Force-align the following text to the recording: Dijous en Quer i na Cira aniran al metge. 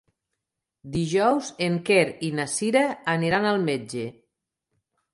Dijous 0.95 1.51
en 1.67 1.77
Quer 1.91 2.07
i 2.31 2.33
na 2.41 2.49
Cira 2.57 2.85
aniran 3.17 3.49
al 3.55 3.63
metge. 3.71 4.11